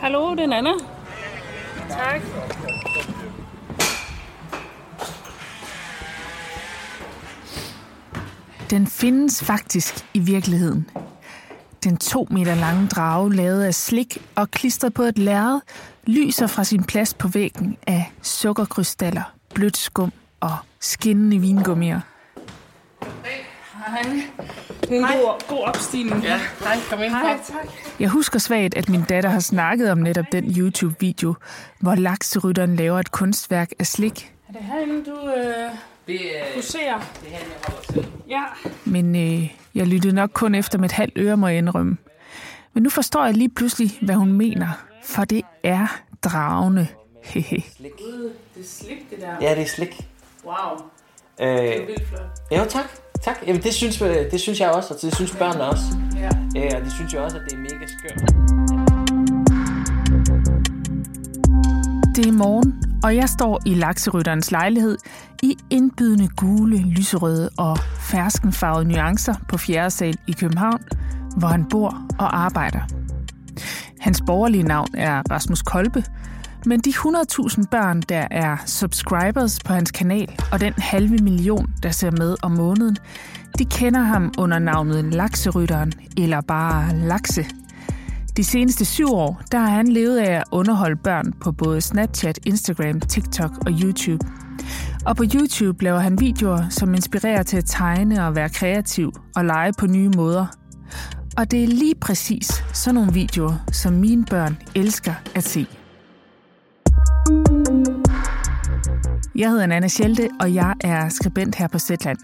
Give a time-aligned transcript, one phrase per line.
[0.00, 0.70] Hallo, det er Nana.
[1.88, 2.20] Tak.
[8.70, 10.90] Den findes faktisk i virkeligheden.
[11.84, 15.60] Den to meter lange drage, lavet af slik og klistret på et lærred,
[16.06, 22.00] lyser fra sin plads på væggen af sukkerkrystaller, blødt skum og skinnende vingummier.
[23.86, 24.22] Hej.
[24.90, 26.22] Det er en god, god opstigning.
[26.22, 27.10] Ja, hej, kom ind.
[27.10, 27.68] Hej, tak.
[28.00, 31.34] Jeg husker svagt, at min datter har snakket om netop den YouTube-video,
[31.80, 34.32] hvor lakserytteren laver et kunstværk af slik.
[34.48, 35.70] Er det herinde, du øh,
[36.06, 36.98] Det er, huserer?
[37.22, 38.06] det er her, jeg holder til.
[38.28, 38.42] Ja.
[38.84, 41.96] Men øh, jeg lyttede nok kun efter med et halvt øre, må jeg indrømme.
[42.72, 44.68] Men nu forstår jeg lige pludselig, hvad hun mener.
[45.04, 46.86] For det er dragende.
[47.24, 47.64] Hehe.
[47.98, 49.34] Gud, det er slik, det der.
[49.40, 50.06] Ja, det er slik.
[50.44, 50.54] Wow,
[51.40, 52.58] Øh, det er vildt flot.
[52.58, 52.84] jo, tak.
[53.22, 53.36] Tak.
[53.46, 53.98] Jamen, det synes,
[54.30, 55.82] det synes jeg også, og det synes børnene også.
[56.16, 56.28] Ja.
[56.56, 58.20] Øh, og de synes jo også, at det er mega skørt.
[62.16, 64.98] Det er morgen, og jeg står i lakserytterens lejlighed
[65.42, 67.78] i indbydende gule, lyserøde og
[68.10, 69.90] ferskenfarvede nuancer på 4.
[69.90, 70.82] sal i København,
[71.36, 72.80] hvor han bor og arbejder.
[74.00, 76.04] Hans borgerlige navn er Rasmus Kolbe,
[76.66, 81.90] men de 100.000 børn, der er subscribers på hans kanal, og den halve million, der
[81.90, 82.96] ser med om måneden,
[83.58, 87.46] de kender ham under navnet Lakserytteren, eller bare Lakse.
[88.36, 92.38] De seneste syv år, der har han levet af at underholde børn på både Snapchat,
[92.46, 94.26] Instagram, TikTok og YouTube.
[95.06, 99.44] Og på YouTube laver han videoer, som inspirerer til at tegne og være kreativ og
[99.44, 100.46] lege på nye måder.
[101.36, 105.66] Og det er lige præcis sådan nogle videoer, som mine børn elsker at se.
[109.34, 112.18] Jeg hedder Anna Schelte, og jeg er skribent her på Zetland.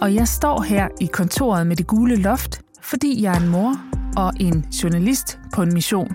[0.00, 3.76] Og jeg står her i kontoret med det gule loft, fordi jeg er en mor
[4.16, 6.12] og en journalist på en mission.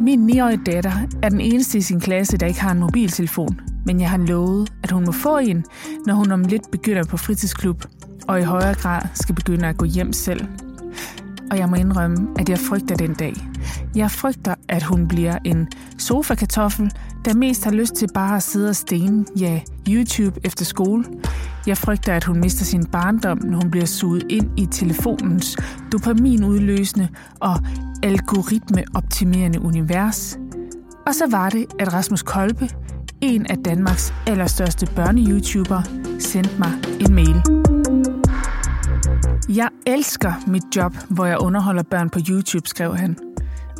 [0.00, 4.00] Min 9-årige datter er den eneste i sin klasse, der ikke har en mobiltelefon, men
[4.00, 5.64] jeg har lovet, at hun må få en,
[6.06, 7.84] når hun om lidt begynder på fritidsklub,
[8.28, 10.46] og i højere grad skal begynde at gå hjem selv.
[11.54, 13.34] Og jeg må indrømme, at jeg frygter den dag.
[13.96, 16.90] Jeg frygter, at hun bliver en sofakartoffel,
[17.24, 21.04] der mest har lyst til bare at sidde og stene, ja, YouTube efter skole.
[21.66, 25.56] Jeg frygter, at hun mister sin barndom, når hun bliver suget ind i telefonens
[25.92, 27.08] dopaminudløsende
[27.40, 27.56] og
[28.02, 30.38] algoritmeoptimerende univers.
[31.06, 32.68] Og så var det, at Rasmus Kolbe,
[33.20, 35.88] en af Danmarks allerstørste børne-YouTuber,
[36.18, 37.42] sendte mig en mail.
[39.56, 43.16] Jeg elsker mit job, hvor jeg underholder børn på YouTube, skrev han.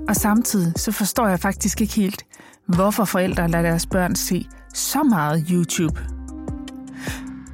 [0.08, 2.24] Og samtidig så forstår jeg faktisk ikke helt,
[2.66, 6.00] hvorfor forældre lader deres børn se så meget YouTube.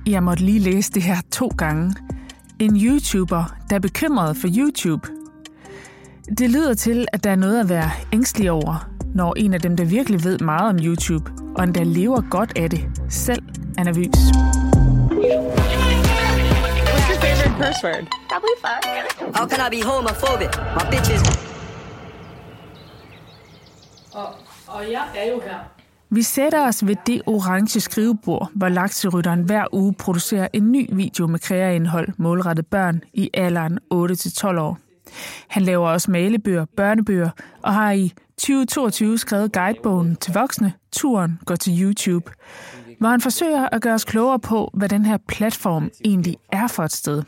[0.07, 1.95] Jeg måtte lige læse det her to gange.
[2.59, 5.09] En YouTuber, der er bekymret for YouTube.
[6.39, 9.77] Det lyder til, at der er noget at være ængstelig over, når en af dem,
[9.77, 13.43] der virkelig ved meget om YouTube, og endda lever godt af det, selv
[13.79, 14.17] er nervøs.
[17.61, 18.07] Curse word?
[18.29, 19.37] Probably fuck.
[19.37, 20.53] How can I be homophobic?
[20.77, 21.23] My bitches.
[24.13, 24.29] Og,
[24.67, 25.59] og jeg er jo her.
[26.11, 31.27] Vi sætter os ved det orange skrivebord, hvor lakserytteren hver uge producerer en ny video
[31.27, 34.79] med kreaindhold målrettet børn i alderen 8-12 år.
[35.49, 37.31] Han laver også malebøger, børnebøger
[37.63, 42.31] og har i 2022 skrevet guidebogen til voksne, Turen går til YouTube,
[42.99, 46.83] hvor han forsøger at gøre os klogere på, hvad den her platform egentlig er for
[46.83, 47.23] et sted.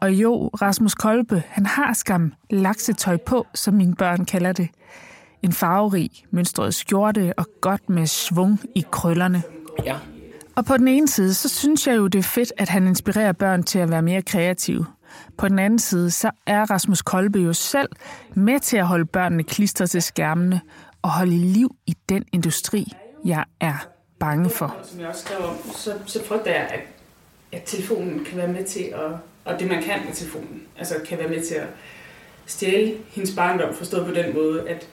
[0.00, 4.68] Og jo, Rasmus Kolbe, han har skam laksetøj på, som mine børn kalder det.
[5.42, 9.42] En farverig, mønstret skjorte og godt med svung i krøllerne.
[9.84, 9.96] Ja.
[10.56, 13.32] Og på den ene side, så synes jeg jo, det er fedt, at han inspirerer
[13.32, 14.86] børn til at være mere kreative.
[15.38, 17.88] På den anden side, så er Rasmus Kolbe jo selv
[18.34, 20.60] med til at holde børnene klistret til skærmene
[21.02, 22.92] og holde liv i den industri,
[23.24, 23.86] jeg er
[24.20, 24.76] bange for.
[24.82, 26.80] Som jeg også skrev om, så, så frygter jeg, at,
[27.52, 29.10] at telefonen kan være med til at,
[29.44, 31.66] og det man kan med telefonen, altså kan være med til at
[32.46, 34.86] stjæle hendes barndom, forstået på den måde, at,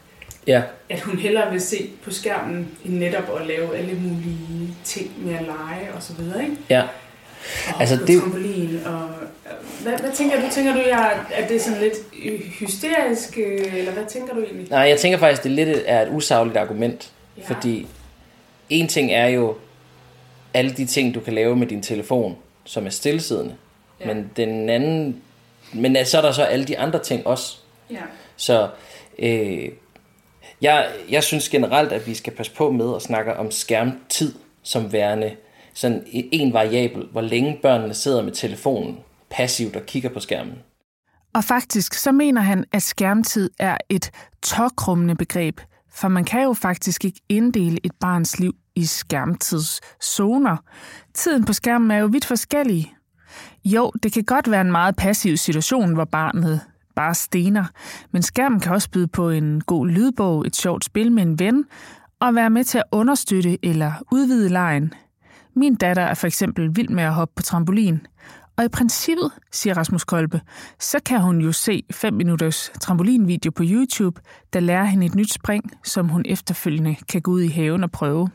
[0.47, 0.61] Ja.
[0.89, 5.33] at hun hellere vil se på skærmen, end netop at lave alle mulige ting med
[5.35, 6.55] at lege og så videre, ikke?
[6.69, 6.81] Ja.
[7.73, 9.09] Og Altså, det- trampolin og...
[9.83, 10.45] Hvad, hvad tænker du?
[10.51, 11.93] Tænker du, jeg, at det er sådan lidt
[12.59, 14.67] hysterisk, øh, eller hvad tænker du egentlig?
[14.69, 17.11] Nej, jeg tænker faktisk, det lidt er et usagligt argument.
[17.37, 17.41] Ja.
[17.47, 17.87] Fordi
[18.69, 19.55] en ting er jo
[20.53, 22.35] alle de ting, du kan lave med din telefon,
[22.65, 23.55] som er stillesiddende.
[23.99, 24.13] Ja.
[24.13, 25.21] Men den anden...
[25.73, 27.57] Men så er der så alle de andre ting også.
[27.89, 28.01] Ja.
[28.35, 28.69] Så
[29.19, 29.69] øh,
[30.61, 34.33] jeg, jeg synes generelt, at vi skal passe på med at snakke om skærmtid
[34.63, 35.35] som værende
[35.73, 38.99] sådan en variabel, hvor længe børnene sidder med telefonen
[39.29, 40.55] passivt og kigger på skærmen.
[41.33, 44.11] Og faktisk så mener han, at skærmtid er et
[44.41, 45.61] tokrummende begreb,
[45.91, 50.57] for man kan jo faktisk ikke inddele et barns liv i skærmtidszoner.
[51.13, 52.95] Tiden på skærmen er jo vidt forskellig.
[53.65, 56.61] Jo, det kan godt være en meget passiv situation, hvor barnet
[56.95, 57.65] bare stener,
[58.11, 61.65] men skærmen kan også byde på en god lydbog, et sjovt spil med en ven,
[62.19, 64.93] og være med til at understøtte eller udvide lejen.
[65.55, 68.07] Min datter er for eksempel vild med at hoppe på trampolin,
[68.57, 70.41] og i princippet, siger Rasmus Kolbe,
[70.79, 74.21] så kan hun jo se 5 minutters trampolinvideo på YouTube,
[74.53, 77.91] der lærer hende et nyt spring, som hun efterfølgende kan gå ud i haven og
[77.91, 78.29] prøve.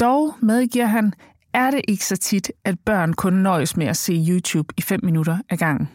[0.00, 1.12] Dog, medgiver han,
[1.54, 5.00] er det ikke så tit, at børn kun nøjes med at se YouTube i 5
[5.02, 5.88] minutter ad gangen.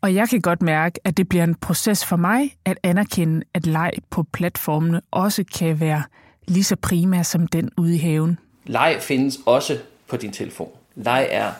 [0.00, 3.66] Og jeg kan godt mærke, at det bliver en proces for mig at anerkende, at
[3.66, 6.02] leg på platformene også kan være
[6.48, 8.38] lige så prima som den ude i haven.
[8.64, 9.78] Leg findes også
[10.08, 10.70] på din telefon.
[10.94, 11.52] Leg er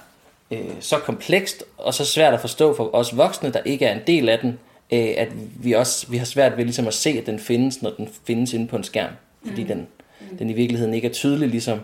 [0.50, 4.00] øh, så komplekst og så svært at forstå for os voksne, der ikke er en
[4.06, 4.58] del af den,
[4.92, 5.28] øh, at
[5.64, 8.52] vi også vi har svært ved ligesom at se, at den findes, når den findes
[8.52, 9.12] inde på en skærm.
[9.46, 9.68] Fordi mm.
[9.68, 9.86] den,
[10.30, 10.36] Mm.
[10.36, 11.78] den i virkeligheden ikke er tydelig, ligesom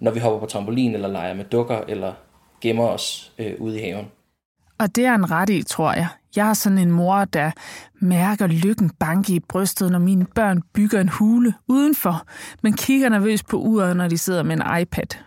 [0.00, 2.12] når vi hopper på trampolin eller leger med dukker eller
[2.60, 4.06] gemmer os øh, ude i haven.
[4.78, 6.08] Og det er en ret i, tror jeg.
[6.36, 7.50] Jeg er sådan en mor, der
[8.00, 12.26] mærker lykken banke i brystet, når mine børn bygger en hule udenfor,
[12.62, 15.18] men kigger nervøst på uret, når de sidder med en iPad.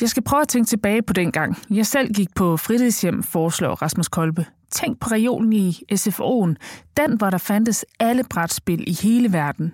[0.00, 1.58] Jeg skal prøve at tænke tilbage på den gang.
[1.70, 4.46] Jeg selv gik på fritidshjem, foreslår Rasmus Kolbe.
[4.70, 6.54] Tænk på regionen i SFO'en,
[6.96, 9.72] den hvor der fandtes alle brætspil i hele verden.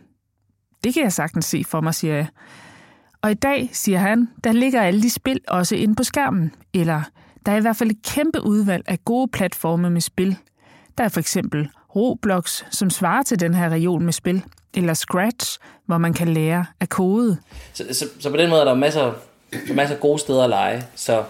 [0.85, 2.27] Det kan jeg sagtens se for mig, siger jeg.
[3.23, 7.03] Og i dag, siger han, der ligger alle de spil også inde på skærmen, eller
[7.47, 10.37] der er i hvert fald et kæmpe udvalg af gode platforme med spil.
[10.99, 14.43] Der er for eksempel Roblox, som svarer til den her region med spil,
[14.75, 17.37] eller Scratch, hvor man kan lære at kode.
[17.73, 19.13] Så, så, så på den måde er der masser,
[19.75, 20.85] masser af gode steder at lege.
[20.95, 21.25] Så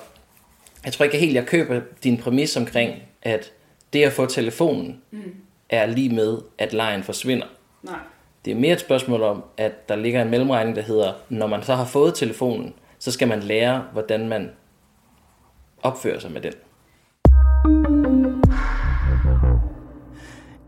[0.84, 3.52] jeg tror ikke helt, jeg køber din præmis omkring, at
[3.92, 5.34] det at få telefonen mm.
[5.68, 7.46] er lige med, at lejen forsvinder.
[7.82, 7.98] Nej.
[8.44, 11.62] Det er mere et spørgsmål om, at der ligger en mellemregning, der hedder, når man
[11.62, 14.50] så har fået telefonen, så skal man lære, hvordan man
[15.82, 16.52] opfører sig med den.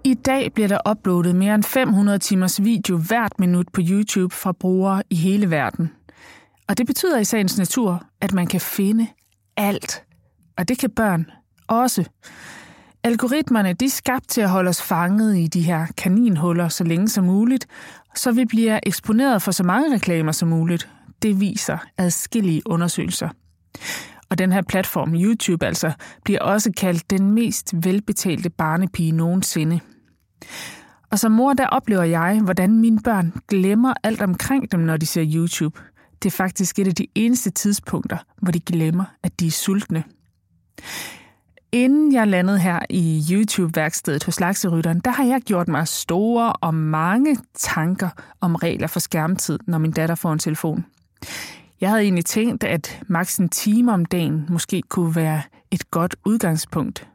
[0.04, 4.52] I dag bliver der uploadet mere end 500 timers video hvert minut på YouTube fra
[4.52, 5.92] brugere i hele verden.
[6.68, 9.06] Og det betyder i sagens natur, at man kan finde
[9.56, 10.04] alt.
[10.58, 11.26] Og det kan børn
[11.68, 12.04] også.
[13.04, 17.08] Algoritmerne de er skabt til at holde os fanget i de her kaninhuller så længe
[17.08, 17.66] som muligt,
[18.14, 20.88] så vi bliver eksponeret for så mange reklamer som muligt.
[21.22, 23.28] Det viser adskillige undersøgelser.
[24.30, 25.92] Og den her platform, YouTube altså,
[26.24, 29.80] bliver også kaldt den mest velbetalte barnepige nogensinde.
[31.10, 35.06] Og som mor, der oplever jeg, hvordan mine børn glemmer alt omkring dem, når de
[35.06, 35.80] ser YouTube.
[36.22, 40.04] Det er faktisk et af de eneste tidspunkter, hvor de glemmer, at de er sultne.
[41.74, 46.74] Inden jeg landede her i YouTube-værkstedet hos Lakserytteren, der har jeg gjort mig store og
[46.74, 48.08] mange tanker
[48.40, 50.86] om regler for skærmtid, når min datter får en telefon.
[51.80, 56.16] Jeg havde egentlig tænkt, at maks en time om dagen måske kunne være et godt
[56.24, 57.08] udgangspunkt.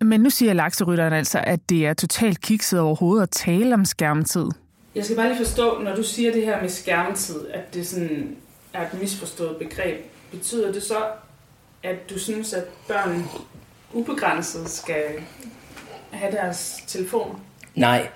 [0.00, 4.46] Men nu siger lakserytteren altså, at det er totalt kikset overhovedet at tale om skærmtid.
[4.94, 8.36] Jeg skal bare lige forstå, når du siger det her med skærmtid, at det sådan
[8.72, 10.04] er et misforstået begreb.
[10.30, 10.96] Betyder det så,
[11.84, 13.24] at du synes, at børn
[13.92, 15.04] ubegrænset skal
[16.10, 17.40] have deres telefon?
[17.74, 18.08] Nej,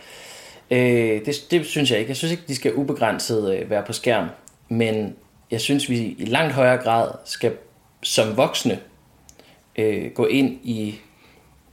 [0.70, 2.08] øh, det, det synes jeg ikke.
[2.08, 4.28] Jeg synes ikke, de skal ubegrænset øh, være på skærm.
[4.68, 5.16] Men
[5.50, 7.56] jeg synes, vi i langt højere grad skal
[8.02, 8.80] som voksne
[9.76, 11.00] øh, gå ind i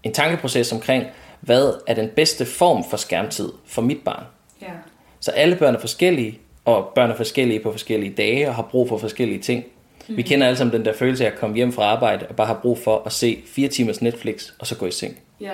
[0.03, 1.05] en tankeproces omkring,
[1.39, 4.24] hvad er den bedste form for skærmtid for mit barn.
[4.62, 4.72] Ja.
[5.20, 8.89] Så alle børn er forskellige, og børn er forskellige på forskellige dage og har brug
[8.89, 9.65] for forskellige ting.
[10.07, 10.17] Mm.
[10.17, 12.47] Vi kender alle sammen den der følelse af at komme hjem fra arbejde og bare
[12.47, 15.17] have brug for at se fire timers Netflix og så gå i seng.
[15.41, 15.51] Ja.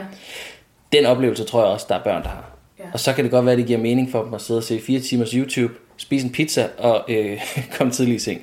[0.91, 2.51] Den oplevelse tror jeg også, der er børn, der har.
[2.79, 2.85] Ja.
[2.93, 4.63] Og så kan det godt være, at det giver mening for dem at sidde og
[4.63, 7.41] se fire timers YouTube, spise en pizza og øh,
[7.77, 8.41] komme tidlig i seng.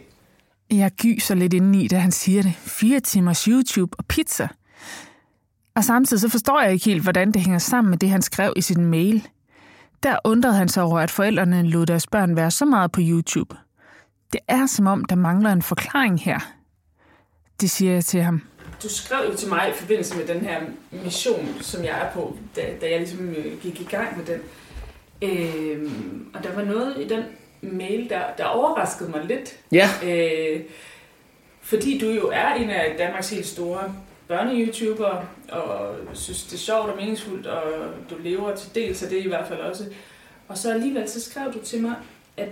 [0.71, 2.53] Jeg gyser lidt indeni, da han siger det.
[2.55, 4.49] Fire timers YouTube og pizza.
[5.77, 8.53] Og samtidig så forstår jeg ikke helt, hvordan det hænger sammen med det, han skrev
[8.57, 9.29] i sin mail.
[10.03, 13.57] Der undrede han sig over, at forældrene lod deres børn være så meget på YouTube.
[14.33, 16.39] Det er som om, der mangler en forklaring her.
[17.61, 18.43] Det siger jeg til ham.
[18.83, 20.61] Du skrev jo til mig i forbindelse med den her
[21.05, 24.41] mission, som jeg er på, da, da jeg ligesom øh, gik i gang med den.
[25.23, 27.23] Øhm, og der var noget i den
[27.61, 29.57] mail, der, der overraskede mig lidt.
[29.73, 29.89] Ja.
[30.05, 30.61] Øh,
[31.63, 33.95] fordi du jo er en af Danmarks helt store
[34.31, 35.17] børne-YouTuber,
[35.53, 37.63] og synes, det er sjovt og meningsfuldt, og
[38.11, 39.85] du lever til dels af det i hvert fald også.
[40.49, 41.95] Og så alligevel så skrev du til mig,
[42.37, 42.49] at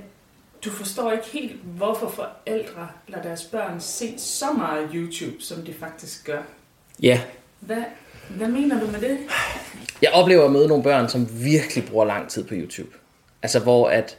[0.67, 5.75] du forstår ikke helt, hvorfor forældre lader deres børn se så meget YouTube, som de
[5.75, 6.43] faktisk gør.
[7.03, 7.21] Ja,
[7.61, 7.83] Hvad,
[8.31, 9.19] hvad mener du med det?
[10.03, 12.89] Jeg oplever at møde nogle børn, som virkelig bruger lang tid på YouTube.
[13.43, 14.19] Altså hvor at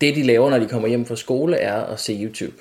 [0.00, 2.56] det, de laver, når de kommer hjem fra skole, er at se YouTube.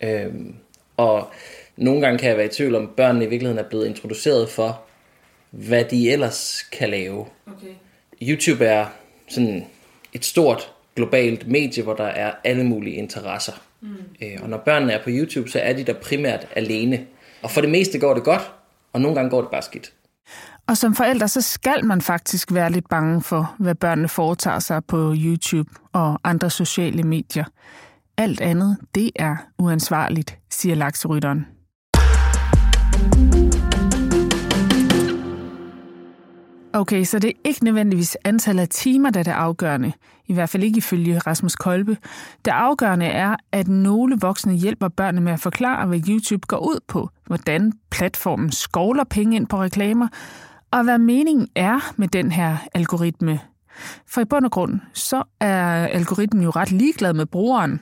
[0.00, 0.24] Ja.
[0.24, 0.54] Øhm,
[0.96, 1.30] og
[1.76, 4.80] nogle gange kan jeg være i tvivl om, børnene i virkeligheden er blevet introduceret for,
[5.50, 7.26] hvad de ellers kan lave.
[7.46, 7.74] Okay.
[8.22, 8.86] YouTube er
[9.28, 9.66] sådan
[10.12, 13.52] et stort globalt medie, hvor der er alle mulige interesser.
[13.80, 13.88] Mm.
[14.22, 17.06] Øh, og når børnene er på YouTube, så er de der primært alene.
[17.42, 18.52] Og for det meste går det godt,
[18.92, 19.92] og nogle gange går det bare skidt.
[20.68, 24.84] Og som forældre, så skal man faktisk være lidt bange for, hvad børnene foretager sig
[24.84, 27.44] på YouTube og andre sociale medier.
[28.16, 31.46] Alt andet, det er uansvarligt, siger lakserytteren.
[36.74, 39.92] Okay, så det er ikke nødvendigvis antallet af timer, der er det afgørende.
[40.26, 41.96] I hvert fald ikke ifølge Rasmus Kolbe.
[42.44, 46.80] Det afgørende er, at nogle voksne hjælper børnene med at forklare, hvad YouTube går ud
[46.88, 50.08] på, hvordan platformen skovler penge ind på reklamer,
[50.70, 53.40] og hvad meningen er med den her algoritme.
[54.08, 57.80] For i bund og grund, så er algoritmen jo ret ligeglad med brugeren.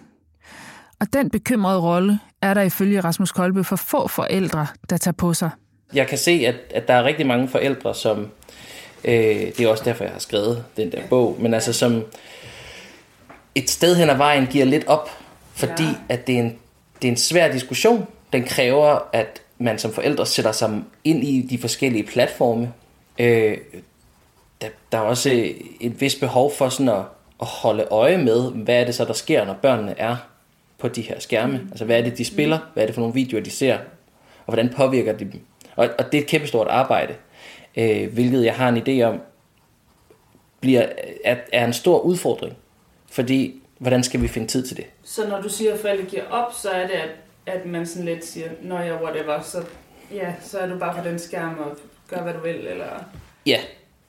[1.00, 5.34] Og den bekymrede rolle er der ifølge Rasmus Kolbe for få forældre, der tager på
[5.34, 5.50] sig.
[5.94, 8.28] Jeg kan se, at, at der er rigtig mange forældre, som...
[9.04, 11.36] Øh, det er også derfor, jeg har skrevet den der bog.
[11.38, 12.04] Men altså, som
[13.54, 15.10] et sted hen ad vejen giver lidt op,
[15.54, 15.94] fordi ja.
[16.08, 16.58] at det er, en,
[17.02, 18.06] det er en svær diskussion.
[18.32, 22.72] Den kræver, at man som forældre sætter sig ind i de forskellige platforme.
[23.18, 23.56] Øh,
[24.60, 27.02] der, der er også et vist behov for sådan at,
[27.40, 30.16] at holde øje med, hvad er det så, der sker, når børnene er
[30.78, 31.58] på de her skærme.
[31.58, 31.68] Mm.
[31.70, 32.58] Altså, hvad er det, de spiller?
[32.74, 33.74] Hvad er det for nogle videoer, de ser?
[34.46, 35.40] Og hvordan påvirker de dem?
[35.76, 37.14] Og, og det er et kæmpestort arbejde,
[37.76, 39.20] øh, hvilket jeg har en idé om,
[40.60, 40.86] bliver,
[41.24, 42.56] er, er en stor udfordring.
[43.10, 44.86] Fordi, hvordan skal vi finde tid til det?
[45.02, 47.10] Så når du siger, at forældre giver op, så er det, at,
[47.46, 49.62] at man sådan lidt siger, når jeg whatever, så,
[50.14, 51.76] ja, så er du bare på den skærm og
[52.08, 53.04] gør, hvad du vil, eller...
[53.46, 53.60] Ja,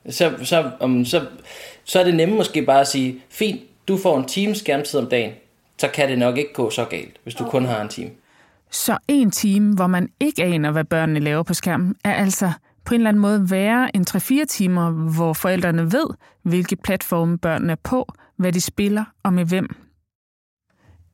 [0.09, 1.25] så, så, um, så,
[1.83, 5.09] så er det nemme måske bare at sige, fint, du får en time skærmtid om
[5.09, 5.33] dagen,
[5.77, 7.51] så kan det nok ikke gå så galt, hvis du okay.
[7.51, 8.09] kun har en time.
[8.71, 12.51] Så en time, hvor man ikke aner, hvad børnene laver på skærmen, er altså
[12.85, 16.05] på en eller anden måde være en 3-4 timer, hvor forældrene ved,
[16.43, 19.75] hvilke platforme børnene er på, hvad de spiller og med hvem.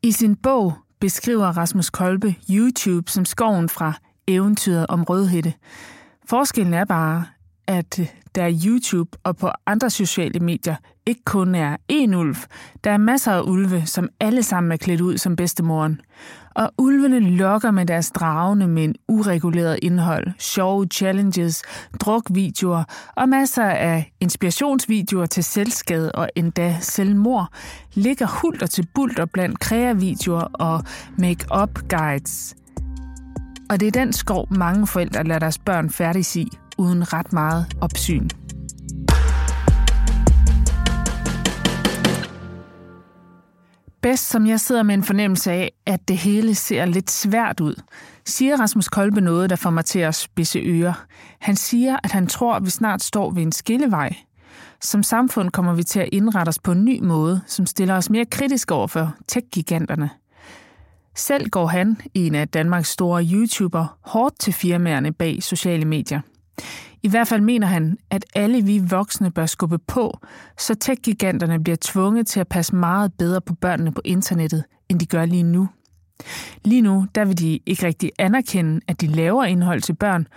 [0.04, 3.94] I sin bog beskriver Rasmus Kolbe YouTube som skoven fra
[4.28, 5.54] eventyret om Rødhætte.
[6.26, 7.26] Forskellen er bare,
[7.68, 8.00] at
[8.36, 12.36] der er YouTube og på andre sociale medier ikke kun er én ulv.
[12.84, 16.02] Der er masser af ulve, som alle sammen er klædt ud som bedstemoren.
[16.58, 21.64] Og ulvene lokker med deres dragende, men ureguleret indhold, sjove challenges,
[22.00, 22.84] drukvideoer
[23.16, 27.48] og masser af inspirationsvideoer til selvskade og endda selvmord,
[27.94, 30.84] ligger hulter til bulter blandt kreavideoer og
[31.18, 32.56] make-up guides.
[33.70, 36.48] Og det er den skov, mange forældre lader deres børn færdig i,
[36.78, 38.30] uden ret meget opsyn.
[44.08, 47.82] Bedst, som jeg sidder med en fornemmelse af, at det hele ser lidt svært ud,
[48.26, 51.06] siger Rasmus Kolbe noget, der får mig til at spidse ører.
[51.40, 54.16] Han siger, at han tror, at vi snart står ved en skillevej.
[54.82, 58.10] Som samfund kommer vi til at indrette os på en ny måde, som stiller os
[58.10, 60.10] mere kritisk over for tech-giganterne.
[61.16, 66.22] Selv går han, en af Danmarks store YouTuber, hårdt til firmaerne bag sociale medier.
[67.04, 70.20] I hvert fald mener han, at alle vi voksne bør skubbe på,
[70.58, 75.06] så tech-giganterne bliver tvunget til at passe meget bedre på børnene på internettet, end de
[75.06, 75.70] gør lige nu.
[76.66, 80.28] Lige nu, der vil de ikke rigtig anerkende, at de laver indhold til børn,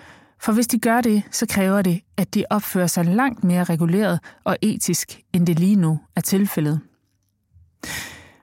[0.43, 4.21] for hvis de gør det, så kræver det, at de opfører sig langt mere reguleret
[4.45, 6.81] og etisk, end det lige nu er tilfældet.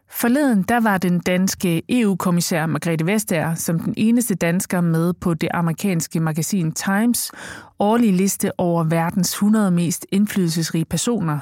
[0.09, 5.49] Forleden der var den danske EU-kommissær Margrethe Vestager som den eneste dansker med på det
[5.53, 7.31] amerikanske magasin Times
[7.79, 11.39] årlige liste over verdens 100 mest indflydelsesrige personer.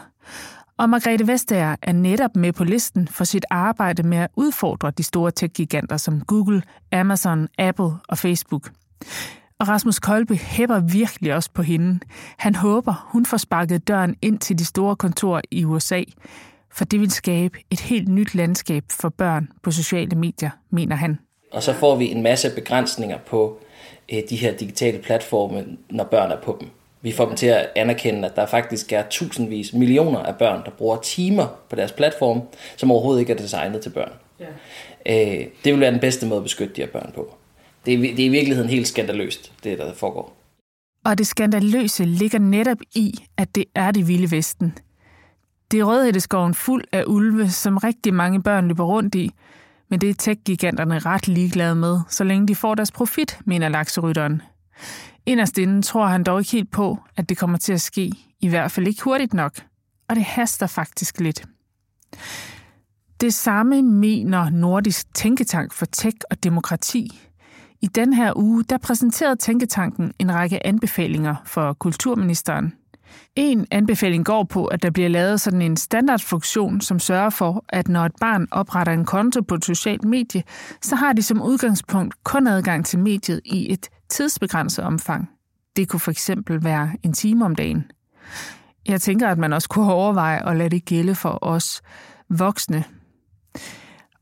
[0.78, 5.04] Og Margrethe Vestager er netop med på listen for sit arbejde med at udfordre de
[5.04, 8.72] store tech-giganter som Google, Amazon, Apple og Facebook.
[9.60, 12.00] Og Rasmus Kolbe hæpper virkelig også på hende.
[12.38, 16.04] Han håber, hun får sparket døren ind til de store kontorer i USA
[16.76, 21.20] for det vil skabe et helt nyt landskab for børn på sociale medier, mener han.
[21.52, 23.60] Og så får vi en masse begrænsninger på
[24.30, 26.70] de her digitale platforme, når børn er på dem.
[27.02, 30.72] Vi får dem til at anerkende, at der faktisk er tusindvis, millioner af børn, der
[30.72, 32.42] bruger timer på deres platform,
[32.78, 34.12] som overhovedet ikke er designet til børn.
[34.40, 34.46] Ja.
[35.06, 37.34] Øh, det vil være den bedste måde at beskytte de her børn på.
[37.86, 40.34] Det er, det er i virkeligheden helt skandaløst, det der foregår.
[41.06, 44.78] Og det skandaløse ligger netop i, at det er det vilde vesten.
[45.72, 49.32] Det er rødhætteskoven fuld af ulve, som rigtig mange børn løber rundt i,
[49.90, 54.42] men det er tech-giganterne ret ligeglade med, så længe de får deres profit, mener lakserytteren.
[55.26, 58.48] Inderst inden tror han dog ikke helt på, at det kommer til at ske, i
[58.48, 59.54] hvert fald ikke hurtigt nok.
[60.10, 61.46] Og det haster faktisk lidt.
[63.22, 67.22] Det samme mener Nordisk Tænketank for Tech og Demokrati.
[67.82, 72.74] I den her uge, der præsenterede Tænketanken en række anbefalinger for kulturministeren.
[73.36, 77.88] En anbefaling går på, at der bliver lavet sådan en standardfunktion, som sørger for, at
[77.88, 80.44] når et barn opretter en konto på et socialt medie,
[80.82, 85.30] så har de som udgangspunkt kun adgang til mediet i et tidsbegrænset omfang.
[85.76, 87.92] Det kunne for eksempel være en time om dagen.
[88.88, 91.82] Jeg tænker, at man også kunne overveje at lade det gælde for os
[92.30, 92.84] voksne.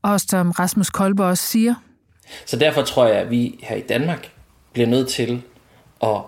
[0.02, 1.74] Og som Rasmus Kolbe også siger.
[2.46, 4.32] Så derfor tror jeg, at vi her i Danmark
[4.72, 5.42] bliver nødt til
[6.02, 6.22] at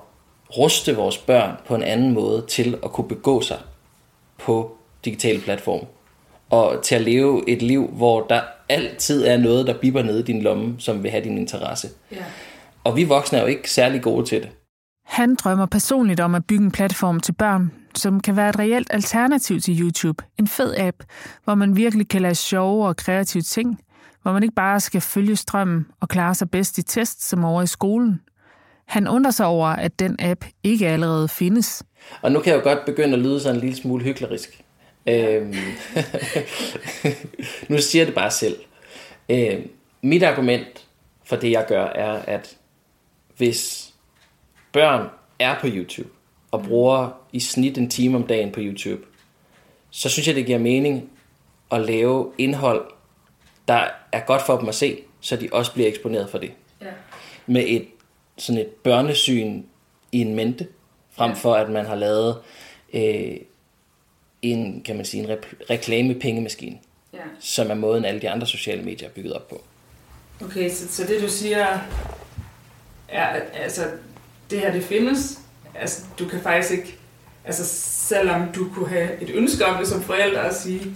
[0.51, 3.59] ruste vores børn på en anden måde til at kunne begå sig
[4.39, 5.87] på digitale platforme.
[6.51, 10.23] Og til at leve et liv, hvor der altid er noget, der bipper nede i
[10.23, 11.89] din lomme, som vil have din interesse.
[12.13, 12.25] Ja.
[12.85, 14.49] Og vi voksne er jo ikke særlig gode til det.
[15.07, 18.89] Han drømmer personligt om at bygge en platform til børn, som kan være et reelt
[18.91, 20.25] alternativ til YouTube.
[20.39, 20.97] En fed app,
[21.45, 23.81] hvor man virkelig kan lave sjove og kreative ting,
[24.23, 27.63] hvor man ikke bare skal følge strømmen og klare sig bedst i test som over
[27.63, 28.21] i skolen.
[28.87, 31.83] Han undrer sig over, at den app ikke allerede findes.
[32.23, 34.61] Og nu kan jeg jo godt begynde at lyde sådan en lille smule hyklerisk.
[35.07, 35.55] Øhm,
[37.69, 38.57] nu siger jeg det bare selv.
[39.29, 39.71] Øhm,
[40.03, 40.87] mit argument
[41.25, 42.57] for det, jeg gør, er, at
[43.37, 43.93] hvis
[44.73, 46.09] børn er på YouTube
[46.51, 49.03] og bruger i snit en time om dagen på YouTube,
[49.91, 51.11] så synes jeg, det giver mening
[51.73, 52.85] at lave indhold,
[53.69, 56.53] der er godt for dem at se, så de også bliver eksponeret for det.
[56.81, 56.87] Ja.
[57.47, 57.87] Med et
[58.39, 59.63] sådan et børnesyn
[60.13, 60.67] i en mente,
[61.13, 62.37] frem for at man har lavet
[62.95, 63.37] øh,
[64.43, 66.79] en, kan man sige, en rep- reklamepengemaskine,
[67.13, 67.19] ja.
[67.41, 69.65] som er måden alle de andre sociale medier er bygget op på.
[70.45, 71.79] Okay, så, så det du siger
[73.09, 73.83] er, altså,
[74.51, 75.39] det her det findes.
[75.75, 76.95] Altså, du kan faktisk ikke,
[77.45, 77.65] altså
[78.09, 80.95] selvom du kunne have et ønske om det som forældre at sige,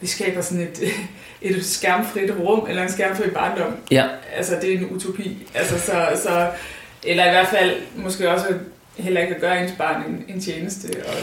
[0.00, 0.82] vi skaber sådan et,
[1.56, 3.76] et skærmfrit rum, eller en skærmfri barndom.
[3.90, 4.08] Ja.
[4.36, 5.46] Altså, det er en utopi.
[5.54, 6.50] Altså, så, så,
[7.04, 8.46] eller i hvert fald måske også
[8.98, 10.88] heller ikke at gøre ens barn en, en tjeneste.
[11.06, 11.14] Og,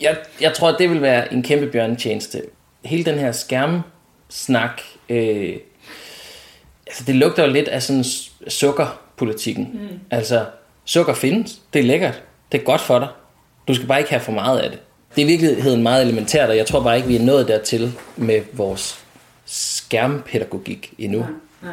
[0.00, 2.42] Jeg, jeg tror, at det vil være en kæmpe bjørnetjeneste.
[2.84, 5.56] Hele den her skærmsnak, øh,
[6.86, 8.04] altså det lugter jo lidt af sådan
[8.48, 9.70] sukkerpolitikken.
[9.72, 9.88] Mm.
[10.10, 10.44] Altså,
[10.84, 13.08] sukker findes, det er lækkert, det er godt for dig.
[13.68, 14.78] Du skal bare ikke have for meget af det.
[15.16, 17.92] Det er i virkeligheden meget elementært, og jeg tror bare ikke, vi er nået dertil
[18.16, 19.04] med vores
[19.44, 21.26] skærmpædagogik endnu.
[21.62, 21.72] nej.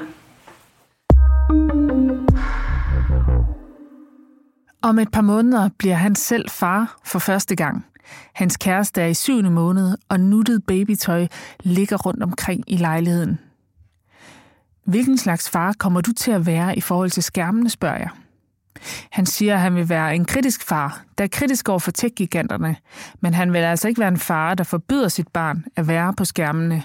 [4.84, 7.86] Om et par måneder bliver han selv far for første gang.
[8.34, 11.28] Hans kæreste er i syvende måned, og nuttet babytøj
[11.63, 13.39] ligger rundt omkring i lejligheden.
[14.86, 18.10] Hvilken slags far kommer du til at være i forhold til skærmene, spørger jeg.
[19.12, 22.28] Han siger, at han vil være en kritisk far, der er kritisk over for tech
[23.22, 26.26] men han vil altså ikke være en far, der forbyder sit barn at være på
[26.26, 26.84] skærmene.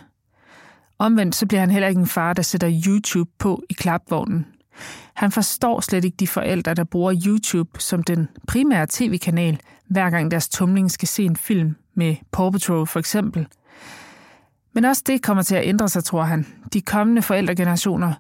[0.99, 4.47] Omvendt så bliver han heller ikke en far, der sætter YouTube på i klapvognen.
[5.15, 10.31] Han forstår slet ikke de forældre, der bruger YouTube som den primære tv-kanal, hver gang
[10.31, 13.47] deres tumling skal se en film med Paw Patrol for eksempel.
[14.73, 16.47] Men også det kommer til at ændre sig, tror han.
[16.73, 18.13] De kommende forældregenerationer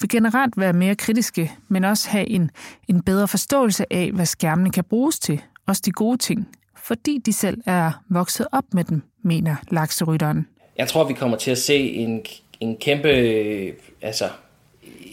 [0.00, 2.50] vil generelt være mere kritiske, men også have en,
[2.88, 7.32] en bedre forståelse af, hvad skærmene kan bruges til, også de gode ting, fordi de
[7.32, 10.46] selv er vokset op med dem, mener lakserytteren.
[10.78, 12.22] Jeg tror, vi kommer til at se en,
[12.60, 13.08] en kæmpe,
[14.02, 14.24] altså,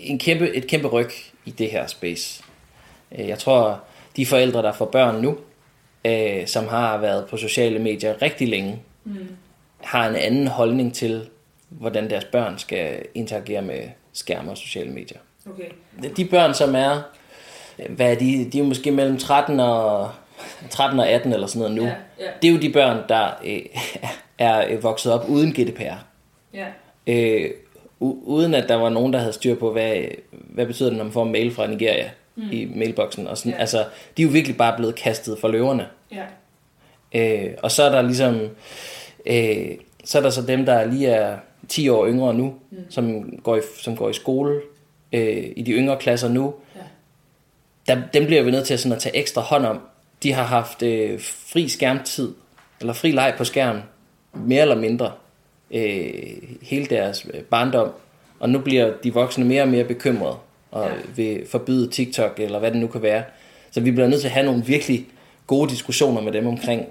[0.03, 1.09] en kæmpe, et kæmpe ryg
[1.45, 2.43] i det her space.
[3.17, 3.79] Øh, Jeg tror,
[4.15, 5.37] de forældre, der får børn nu,
[6.05, 9.27] øh, som har været på sociale medier rigtig længe, mm.
[9.83, 11.29] har en anden holdning til,
[11.69, 13.79] hvordan deres børn skal interagere med
[14.13, 15.17] skærme og sociale medier.
[15.49, 15.65] Okay.
[16.17, 17.01] De børn, som er,
[17.89, 20.11] hvad er de, de er måske mellem 13 og,
[20.69, 21.83] 13 og 18 eller sådan noget nu.
[21.83, 22.31] Ja, ja.
[22.41, 23.61] Det er jo de børn, der øh,
[24.37, 25.93] er øh, vokset op uden GDPR.
[26.53, 26.65] Ja.
[27.07, 27.70] Øh, u-
[28.01, 31.13] uden at der var nogen, der havde styr på, hvad, hvad betyder det, når man
[31.13, 32.51] får en mail fra Nigeria mm.
[32.51, 33.27] i mailboksen.
[33.27, 33.51] Og sådan.
[33.51, 33.57] Ja.
[33.57, 33.77] Altså,
[34.17, 35.87] de er jo virkelig bare blevet kastet for løverne.
[36.11, 36.23] Ja.
[37.15, 38.39] Øh, og så er der ligesom,
[39.25, 39.67] øh,
[40.03, 41.37] så er der så dem, der lige er
[41.67, 42.77] 10 år yngre nu, mm.
[42.89, 44.61] som, går i, som går i skole
[45.11, 46.53] øh, i de yngre klasser nu.
[46.75, 46.81] Ja.
[47.87, 49.79] Der, dem bliver vi nødt til sådan at tage ekstra hånd om.
[50.23, 52.33] De har haft øh, fri skærmtid,
[52.79, 53.83] eller fri leg på skærmen,
[54.33, 55.11] mere eller mindre,
[55.73, 56.13] øh,
[56.61, 57.89] hele deres øh, barndom.
[58.39, 60.35] Og nu bliver de voksne mere og mere bekymrede,
[60.71, 60.93] og Ja.
[61.15, 63.23] vil forbyde TikTok, eller hvad det nu kan være.
[63.71, 65.07] Så vi bliver nødt til at have nogle virkelig
[65.47, 66.85] gode diskussioner med dem omkring,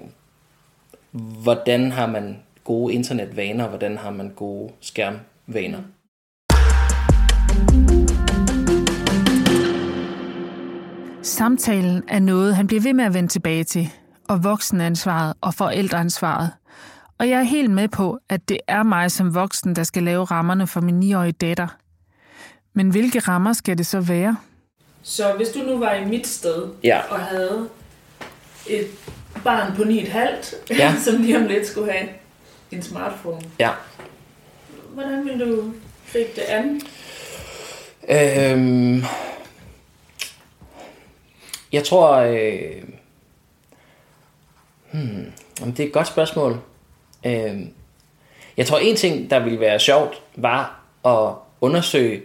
[1.11, 5.79] hvordan har man gode internetvaner, og hvordan har man gode skærmvaner.
[11.23, 13.87] Samtalen er noget, han bliver ved med at vende tilbage til,
[14.29, 16.51] og voksenansvaret og forældreansvaret.
[17.21, 20.23] Og jeg er helt med på, at det er mig som voksen, der skal lave
[20.23, 21.67] rammerne for min 9-årige datter.
[22.73, 24.37] Men hvilke rammer skal det så være?
[25.03, 26.99] Så hvis du nu var i mit sted Ja.
[27.09, 27.69] og havde
[28.69, 28.87] et
[29.43, 30.95] barn på 9,5, Ja.
[31.05, 32.07] som lige om lidt skulle have
[32.71, 33.71] en smartphone, Ja.
[34.93, 35.73] hvordan ville du
[36.13, 36.81] gribe det an?
[38.09, 39.03] Øhm,
[41.71, 42.15] jeg tror...
[42.15, 42.83] Øh,
[44.91, 45.31] hmm,
[45.71, 46.61] det er et godt spørgsmål.
[47.25, 47.69] Øhm,
[48.57, 52.21] jeg tror, en ting, der ville være sjovt, var at undersøge,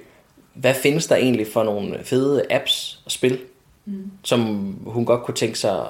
[0.55, 3.39] hvad findes der egentlig for nogle fede apps og spil,
[3.85, 4.11] mm.
[4.25, 4.41] som
[4.87, 5.85] hun godt kunne tænke sig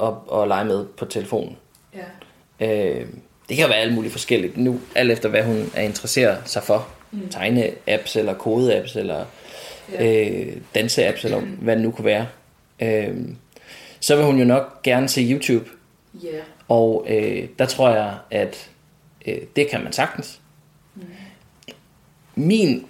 [0.00, 1.56] at, at lege med på telefonen.
[2.60, 2.66] Ja.
[3.00, 3.06] Øh,
[3.48, 6.88] det kan være alt muligt forskelligt nu, alt efter hvad hun er interesseret sig for.
[7.10, 7.28] Mm.
[7.30, 9.24] Tegne-apps, eller kode-apps, eller
[9.92, 10.24] Ja.
[10.30, 12.26] øh, danse-apps, eller hvad det nu kunne være.
[12.80, 13.16] Øh,
[14.00, 15.70] så vil hun jo nok gerne se YouTube,
[16.22, 16.40] Ja.
[16.68, 18.70] og øh, der tror jeg, at
[19.26, 20.40] øh, det kan man sagtens.
[20.94, 21.02] Mm.
[22.34, 22.86] Min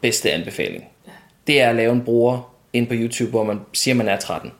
[0.00, 0.84] bedste anbefaling,
[1.46, 4.52] det er at lave en bruger ind på YouTube, hvor man siger, man er 13.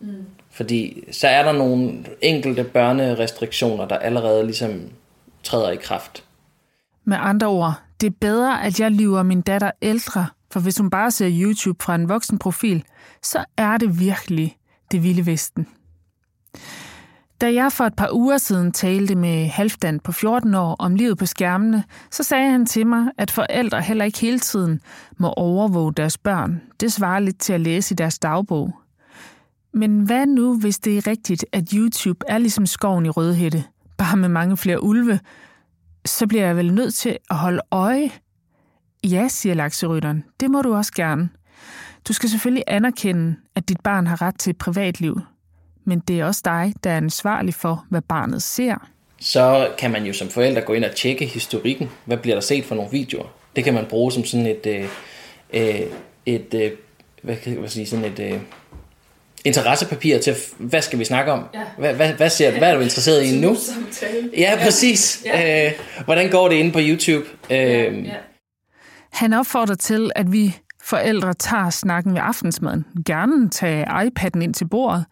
[0.00, 0.24] Mm.
[0.50, 4.90] Fordi så er der nogle enkelte børnerestriktioner, der allerede ligesom
[5.42, 6.24] træder i kraft.
[7.04, 10.90] Med andre ord, det er bedre, at jeg lyver min datter ældre, for hvis hun
[10.90, 12.84] bare ser YouTube fra en voksen profil,
[13.22, 14.56] så er det virkelig
[14.92, 15.66] det vilde vesten.
[17.40, 21.18] Da jeg for et par uger siden talte med Halfdan på 14 år om livet
[21.18, 24.80] på skærmene, så sagde han til mig, at forældre heller ikke hele tiden
[25.18, 26.62] må overvåge deres børn.
[26.80, 28.74] Det svarer lidt til at læse i deres dagbog.
[29.72, 33.64] Men hvad nu, hvis det er rigtigt, at YouTube er ligesom skoven i Rødhætte,
[33.98, 35.20] bare med mange flere ulve,
[36.04, 38.10] så bliver jeg vel nødt til at holde øje.
[39.04, 41.28] Ja, siger lakserytteren, det må du også gerne.
[42.08, 45.20] Du skal selvfølgelig anerkende, at dit barn har ret til et privatliv,
[45.84, 48.88] men det er også dig, der er ansvarlig for, hvad barnet ser.
[49.20, 51.90] Så kan man jo som forældre gå ind og tjekke historikken.
[52.04, 53.26] Hvad bliver der set for nogle videoer?
[53.56, 54.84] Det kan man bruge som sådan et, øh,
[55.52, 55.80] øh,
[56.26, 56.70] et øh,
[57.22, 58.40] hvad kan jeg sige, sådan et øh,
[59.44, 61.44] interessepapir til, hvad skal vi snakke om?
[61.54, 61.60] Ja.
[61.78, 63.56] Hvad, hvad, hvad, ser, hvad er du interesseret i nu?
[64.36, 65.22] Ja, præcis.
[65.24, 65.66] Ja.
[65.66, 65.72] Øh,
[66.04, 67.26] hvordan går det inde på YouTube?
[67.50, 68.14] Øh, Ja.
[69.12, 72.84] Han opfordrer til, at vi forældre tager snakken ved aftensmaden.
[73.06, 75.04] Gerne tage iPad'en ind til bordet.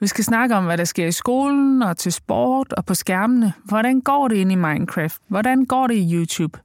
[0.00, 3.52] Vi skal snakke om, hvad der sker i skolen og til sport og på skærmene.
[3.64, 5.18] Hvordan går det ind i Minecraft?
[5.28, 6.58] Hvordan går det i YouTube?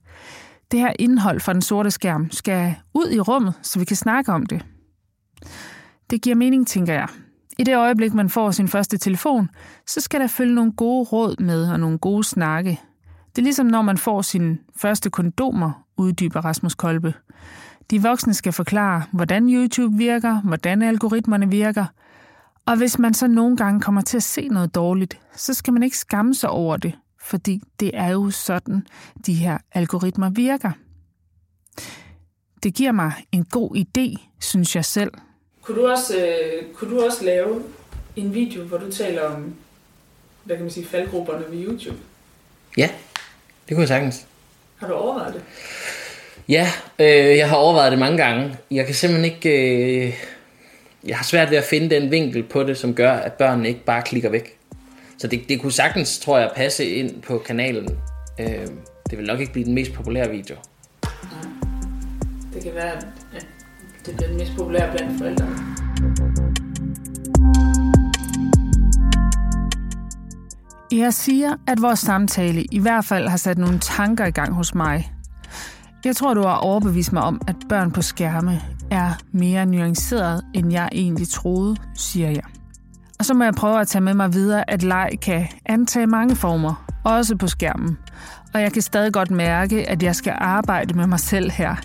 [0.72, 4.32] Det her indhold fra den sorte skærm skal ud i rummet, så vi kan snakke
[4.32, 4.66] om det.
[6.10, 7.08] Det giver mening, tænker jeg.
[7.60, 9.50] I det øjeblik, man får sin første telefon,
[9.88, 12.80] så skal der følge nogle gode råd med og nogle gode snakke.
[13.30, 17.14] Det er ligesom når man får sine første kondomer, uddyber Rasmus Kolbe.
[17.92, 21.86] De voksne skal forklare, hvordan YouTube virker, hvordan algoritmerne virker,
[22.66, 25.84] og hvis man så nogle gange kommer til at se noget dårligt, så skal man
[25.84, 28.88] ikke skamme sig over det, fordi det er jo sådan,
[29.26, 30.72] de her algoritmer virker.
[32.64, 35.12] Det giver mig en god idé, synes jeg selv.
[35.62, 37.64] Kunne du også, øh, kunne du også lave
[38.16, 39.56] en video, hvor du taler om,
[40.44, 41.98] hvad kan man sige, faldgrupperne ved YouTube?
[42.78, 42.90] ja,
[43.68, 44.26] det kunne jeg sagtens.
[44.76, 45.44] Har du overvejet det?
[46.50, 46.68] Ja,
[47.00, 48.56] øh, jeg har overvejet det mange gange.
[48.72, 49.50] Jeg kan simpelthen ikke...
[50.08, 50.14] Øh,
[51.08, 53.84] jeg har svært ved at finde den vinkel på det, som gør, at børnene ikke
[53.86, 54.58] bare klikker væk.
[55.18, 57.90] Så det, det kunne sagtens, tror jeg, passe ind på kanalen.
[58.40, 58.68] Øh,
[59.10, 60.56] det vil nok ikke blive den mest populære video.
[62.54, 63.48] Det kan være, at
[64.06, 65.56] det bliver den mest populære blandt forældrene.
[70.92, 74.76] Jeg siger, at vores samtale i hvert fald har sat nogle tanker i gang hos
[74.76, 75.12] mig.
[76.08, 80.72] Jeg tror, du har overbevist mig om, at børn på skærme er mere nuanceret, end
[80.72, 82.44] jeg egentlig troede, siger jeg.
[83.20, 86.36] Og så må jeg prøve at tage med mig videre, at leg kan antage mange
[86.36, 87.98] former, også på skærmen.
[88.54, 91.76] Og jeg kan stadig godt mærke, at jeg skal arbejde med mig selv her.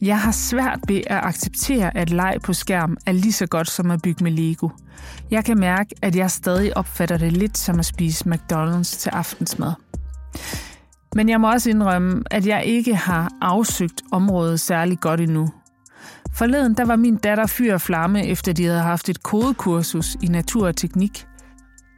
[0.00, 3.90] Jeg har svært ved at acceptere, at leg på skærm er lige så godt som
[3.90, 4.68] at bygge med Lego.
[5.30, 9.72] Jeg kan mærke, at jeg stadig opfatter det lidt som at spise McDonald's til aftensmad.
[11.14, 15.50] Men jeg må også indrømme, at jeg ikke har afsøgt området særlig godt endnu.
[16.32, 20.26] Forleden der var min datter fyr og flamme, efter de havde haft et kodekursus i
[20.26, 21.26] natur og teknik.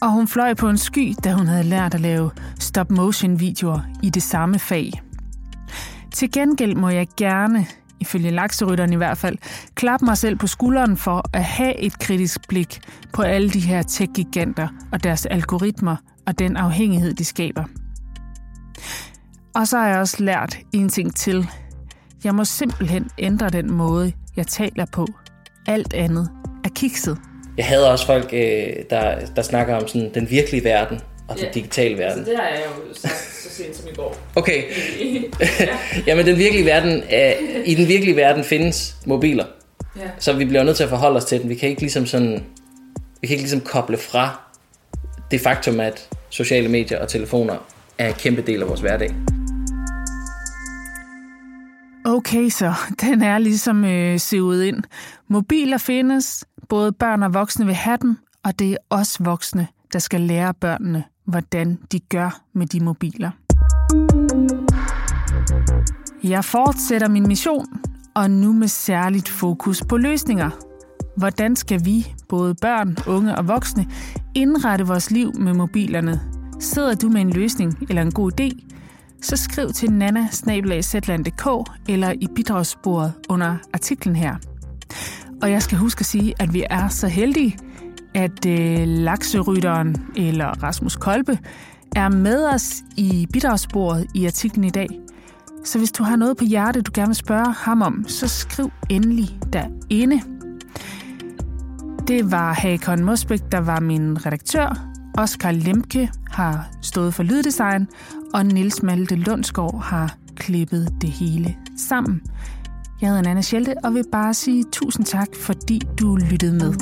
[0.02, 4.22] Og hun fløj på en sky, da hun havde lært at lave stop-motion-videoer i det
[4.22, 5.02] samme fag.
[6.12, 7.66] Til gengæld må jeg gerne,
[8.00, 9.38] ifølge lakserytteren i hvert fald,
[9.74, 12.80] klappe mig selv på skulderen for at have et kritisk blik
[13.12, 15.96] på alle de her tech-giganter og deres algoritmer
[16.26, 17.64] og den afhængighed, de skaber.
[19.54, 21.46] Og så har jeg også lært en ting til.
[22.24, 25.06] Jeg må simpelthen ændre den måde, jeg taler på.
[25.66, 26.30] alt andet
[26.64, 27.18] er kikset.
[27.56, 31.44] Jeg havde også folk, øh, der, der snakker om sådan den virkelige verden og den
[31.44, 31.50] Ja.
[31.54, 32.18] digitale verden.
[32.18, 34.16] Altså, det har jeg jo sagt så sent som i går.
[34.36, 34.62] Okay,
[36.06, 39.44] jamen den virkelige verden, er, i den virkelige verden findes mobiler.
[39.96, 40.02] Ja.
[40.18, 41.48] Så vi bliver nødt til at forholde os til den.
[41.48, 42.44] Vi kan ikke ligesom sådan,
[43.20, 44.40] vi kan ikke ligesom koble fra
[45.30, 47.56] det faktum, at sociale medier og telefoner
[48.02, 49.14] er en kæmpe del af vores hverdag.
[52.04, 54.82] Okay, så den er ligesom øh, sivet ind.
[55.28, 59.98] Mobiler findes, både børn og voksne vil have dem, og det er os voksne, der
[59.98, 63.30] skal lære børnene, hvordan de gør med de mobiler.
[66.24, 67.66] Jeg fortsætter min mission,
[68.14, 70.50] og nu med særligt fokus på løsninger.
[71.16, 73.86] Hvordan skal vi, både børn, unge og voksne,
[74.34, 76.41] indrette vores liv med mobilerne?
[76.62, 78.74] Sidder du med en løsning eller en god idé,
[79.22, 80.28] så skriv til nana
[81.88, 84.36] eller i bidragssporet under artiklen her.
[85.42, 87.58] Og jeg skal huske at sige, at vi er så heldige,
[88.14, 91.38] at øh, lakserytteren eller Rasmus Kolbe
[91.96, 94.88] er med os i bidragssporet i artiklen i dag.
[95.64, 98.70] Så hvis du har noget på hjerte, du gerne vil spørge ham om, så skriv
[98.90, 100.20] endelig derinde.
[102.08, 104.91] Det var Hakon Mosbæk, der var min redaktør.
[105.18, 107.88] Oskar Lemke har stået for lyddesign,
[108.34, 111.56] og Nils Malte Lundsgaard har klippet det hele
[111.88, 112.20] sammen.
[113.00, 116.72] Jeg hedder Anna Schelte og vil bare sige tusind tak, fordi du lyttede med.